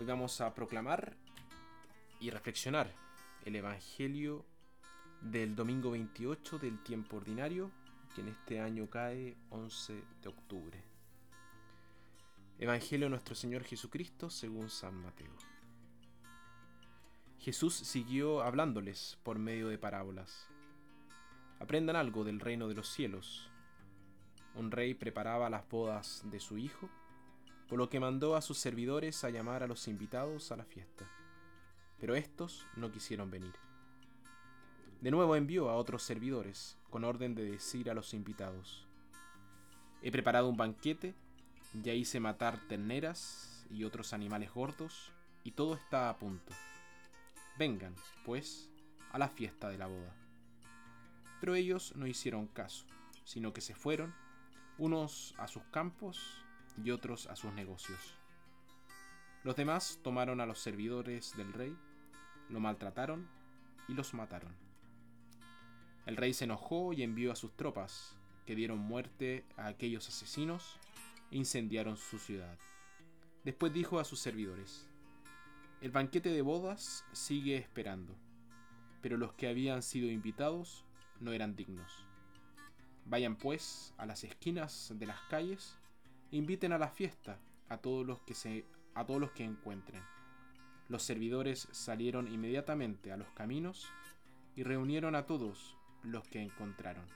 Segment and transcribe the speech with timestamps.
[0.00, 1.16] Hoy vamos a proclamar
[2.20, 2.94] y reflexionar
[3.44, 4.46] el Evangelio
[5.20, 7.72] del domingo 28 del tiempo ordinario,
[8.14, 10.84] que en este año cae 11 de octubre.
[12.60, 15.34] Evangelio de nuestro Señor Jesucristo según San Mateo.
[17.40, 20.46] Jesús siguió hablándoles por medio de parábolas.
[21.58, 23.50] Aprendan algo del reino de los cielos.
[24.54, 26.88] Un rey preparaba las bodas de su hijo
[27.68, 31.06] por lo que mandó a sus servidores a llamar a los invitados a la fiesta.
[31.98, 33.54] Pero estos no quisieron venir.
[35.00, 38.88] De nuevo envió a otros servidores, con orden de decir a los invitados,
[40.00, 41.14] He preparado un banquete,
[41.82, 45.12] ya hice matar terneras y otros animales gordos,
[45.42, 46.52] y todo está a punto.
[47.58, 48.70] Vengan, pues,
[49.10, 50.14] a la fiesta de la boda.
[51.40, 52.86] Pero ellos no hicieron caso,
[53.24, 54.14] sino que se fueron,
[54.78, 56.44] unos a sus campos
[56.84, 58.18] y otros a sus negocios.
[59.44, 61.76] Los demás tomaron a los servidores del rey,
[62.48, 63.28] lo maltrataron
[63.88, 64.54] y los mataron.
[66.06, 70.78] El rey se enojó y envió a sus tropas, que dieron muerte a aquellos asesinos
[71.30, 72.58] e incendiaron su ciudad.
[73.44, 74.88] Después dijo a sus servidores,
[75.80, 78.16] El banquete de bodas sigue esperando,
[79.00, 80.84] pero los que habían sido invitados
[81.20, 82.04] no eran dignos.
[83.04, 85.77] Vayan pues a las esquinas de las calles
[86.30, 87.38] Inviten a la fiesta
[87.70, 90.02] a todos los que se a todos los que encuentren.
[90.88, 93.88] Los servidores salieron inmediatamente a los caminos
[94.56, 97.06] y reunieron a todos los que encontraron,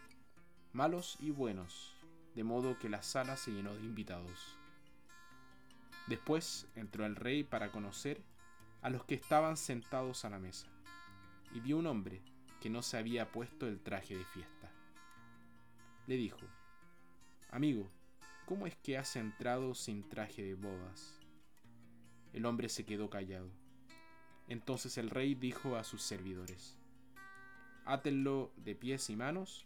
[0.72, 1.94] malos y buenos,
[2.34, 4.56] de modo que la sala se llenó de invitados.
[6.06, 8.22] Después entró el rey para conocer
[8.80, 10.68] a los que estaban sentados a la mesa,
[11.52, 12.22] y vio un hombre
[12.60, 14.70] que no se había puesto el traje de fiesta.
[16.06, 16.40] Le dijo,
[17.50, 17.90] Amigo,
[18.46, 21.14] ¿Cómo es que has entrado sin traje de bodas?
[22.32, 23.48] El hombre se quedó callado.
[24.48, 26.76] Entonces el rey dijo a sus servidores,
[27.84, 29.64] Átenlo de pies y manos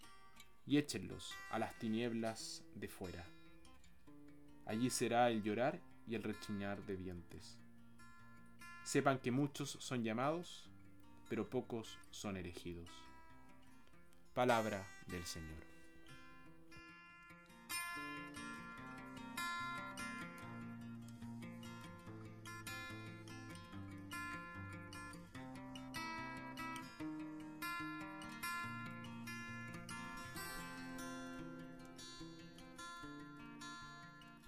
[0.66, 3.24] y échenlos a las tinieblas de fuera.
[4.66, 7.58] Allí será el llorar y el rechinar de dientes.
[8.84, 10.68] Sepan que muchos son llamados,
[11.28, 12.90] pero pocos son elegidos.
[14.34, 15.75] Palabra del Señor.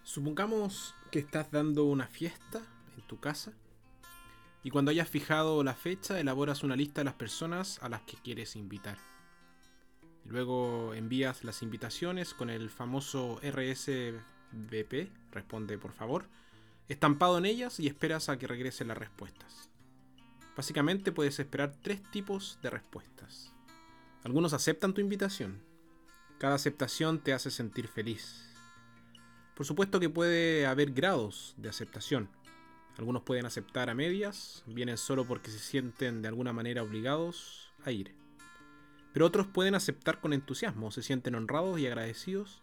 [0.08, 2.62] Supongamos que estás dando una fiesta
[2.96, 3.52] en tu casa
[4.62, 8.16] y cuando hayas fijado la fecha elaboras una lista de las personas a las que
[8.16, 8.97] quieres invitar.
[10.24, 16.24] Luego envías las invitaciones con el famoso RSVP, responde por favor,
[16.88, 19.68] estampado en ellas y esperas a que regresen las respuestas.
[20.56, 23.52] Básicamente puedes esperar tres tipos de respuestas.
[24.24, 25.60] Algunos aceptan tu invitación.
[26.38, 28.47] Cada aceptación te hace sentir feliz
[29.58, 32.28] por supuesto que puede haber grados de aceptación.
[32.96, 37.91] Algunos pueden aceptar a medias, vienen solo porque se sienten de alguna manera obligados a
[37.91, 38.14] ir.
[39.12, 42.62] Pero otros pueden aceptar con entusiasmo, se sienten honrados y agradecidos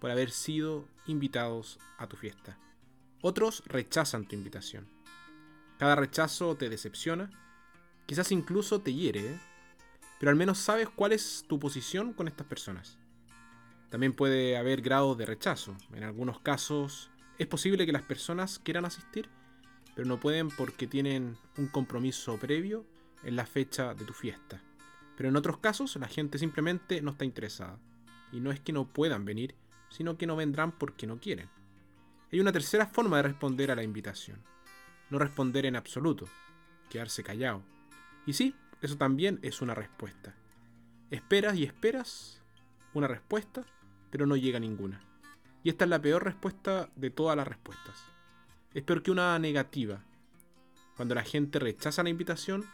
[0.00, 2.58] por haber sido invitados a tu fiesta.
[3.22, 4.86] Otros rechazan tu invitación.
[5.78, 7.30] Cada rechazo te decepciona,
[8.04, 9.40] quizás incluso te hiere, ¿eh?
[10.20, 12.98] pero al menos sabes cuál es tu posición con estas personas.
[13.94, 15.76] También puede haber grados de rechazo.
[15.92, 19.28] En algunos casos es posible que las personas quieran asistir,
[19.94, 22.84] pero no pueden porque tienen un compromiso previo
[23.22, 24.60] en la fecha de tu fiesta.
[25.16, 27.78] Pero en otros casos la gente simplemente no está interesada.
[28.32, 29.54] Y no es que no puedan venir,
[29.90, 31.48] sino que no vendrán porque no quieren.
[32.32, 34.42] Hay una tercera forma de responder a la invitación.
[35.08, 36.26] No responder en absoluto,
[36.90, 37.62] quedarse callado.
[38.26, 40.34] Y sí, eso también es una respuesta.
[41.12, 42.42] Esperas y esperas
[42.92, 43.64] una respuesta
[44.14, 45.00] pero no llega ninguna.
[45.64, 47.96] Y esta es la peor respuesta de todas las respuestas.
[48.72, 50.04] Es peor que una negativa.
[50.94, 52.64] Cuando la gente rechaza la invitación,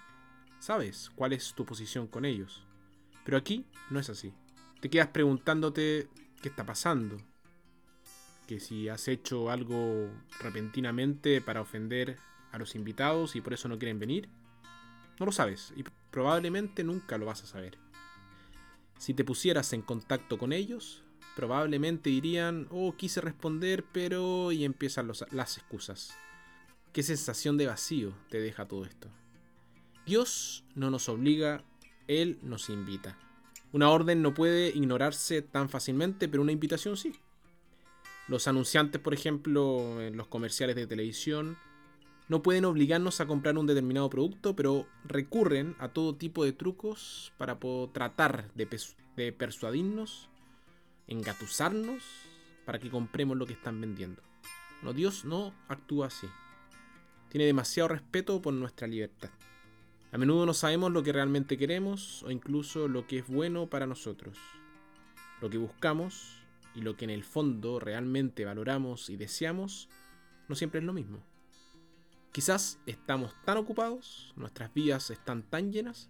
[0.58, 2.62] sabes cuál es tu posición con ellos.
[3.24, 4.34] Pero aquí no es así.
[4.82, 6.08] Te quedas preguntándote
[6.42, 7.16] qué está pasando.
[8.46, 10.10] Que si has hecho algo
[10.40, 12.18] repentinamente para ofender
[12.52, 14.28] a los invitados y por eso no quieren venir.
[15.18, 17.78] No lo sabes y probablemente nunca lo vas a saber.
[18.98, 21.02] Si te pusieras en contacto con ellos,
[21.36, 24.52] probablemente dirían, oh, quise responder, pero...
[24.52, 26.14] y empiezan las excusas.
[26.92, 29.08] ¿Qué sensación de vacío te deja todo esto?
[30.06, 31.62] Dios no nos obliga,
[32.08, 33.16] Él nos invita.
[33.72, 37.14] Una orden no puede ignorarse tan fácilmente, pero una invitación sí.
[38.26, 41.56] Los anunciantes, por ejemplo, en los comerciales de televisión,
[42.30, 47.32] No pueden obligarnos a comprar un determinado producto, pero recurren a todo tipo de trucos
[47.38, 47.58] para
[47.92, 48.68] tratar de,
[49.16, 50.29] de persuadirnos,
[51.10, 52.02] engatusarnos,
[52.64, 54.22] para que compremos lo que están vendiendo.
[54.82, 56.28] No, Dios no actúa así.
[57.28, 59.30] Tiene demasiado respeto por nuestra libertad.
[60.12, 63.86] A menudo no sabemos lo que realmente queremos o incluso lo que es bueno para
[63.86, 64.38] nosotros.
[65.40, 66.42] Lo que buscamos
[66.74, 69.88] y lo que en el fondo realmente valoramos y deseamos
[70.48, 71.18] no siempre es lo mismo.
[72.32, 76.08] Quizás estamos tan ocupados, nuestras vidas están tan llenas,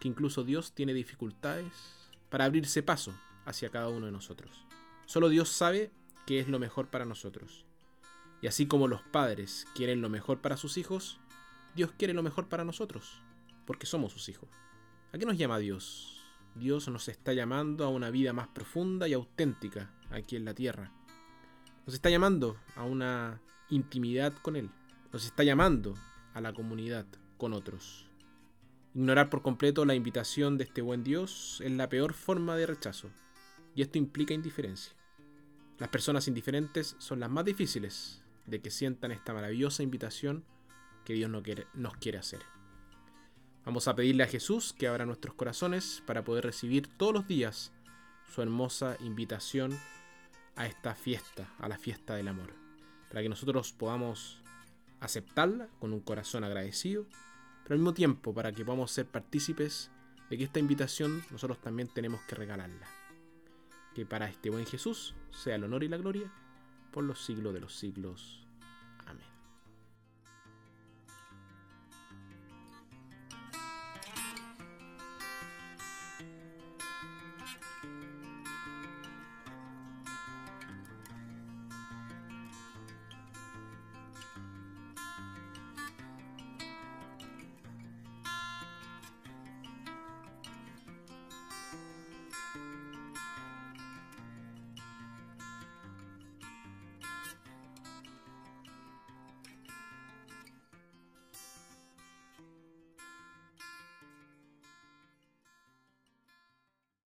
[0.00, 1.72] que incluso Dios tiene dificultades
[2.30, 3.12] para abrirse paso
[3.48, 4.64] hacia cada uno de nosotros.
[5.06, 5.90] Solo Dios sabe
[6.26, 7.64] qué es lo mejor para nosotros.
[8.40, 11.18] Y así como los padres quieren lo mejor para sus hijos,
[11.74, 13.20] Dios quiere lo mejor para nosotros,
[13.66, 14.48] porque somos sus hijos.
[15.12, 16.22] ¿A qué nos llama Dios?
[16.54, 20.92] Dios nos está llamando a una vida más profunda y auténtica aquí en la tierra.
[21.86, 23.40] Nos está llamando a una
[23.70, 24.70] intimidad con Él
[25.12, 25.94] nos está llamando
[26.34, 27.06] a la comunidad
[27.36, 28.06] con otros.
[28.94, 33.10] Ignorar por completo la invitación de este buen Dios es la peor forma de rechazo,
[33.78, 34.92] y esto implica indiferencia.
[35.78, 40.44] Las personas indiferentes son las más difíciles de que sientan esta maravillosa invitación
[41.04, 42.40] que Dios nos quiere, hacer.
[43.64, 47.70] Vamos a pedirle a Jesús que abra nuestros corazones para poder recibir todos los días
[48.34, 49.78] su hermosa invitación
[50.56, 52.52] a esta fiesta, a la fiesta del amor,
[53.08, 54.42] para que nosotros podamos
[54.98, 57.06] aceptarla con un corazón agradecido,
[57.62, 59.92] pero al mismo tiempo para que podamos ser partícipes
[60.30, 62.97] de que esta invitación nosotros también tenemos que regalarla.
[63.94, 66.32] Que para este buen Jesús sea el honor y la gloria
[66.92, 68.47] por los siglos de los siglos.